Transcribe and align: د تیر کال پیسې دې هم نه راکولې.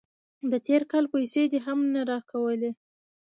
د 0.51 0.53
تیر 0.65 0.81
کال 0.91 1.05
پیسې 1.13 1.43
دې 1.51 1.59
هم 1.65 1.79
نه 1.93 2.01
راکولې. 2.11 2.71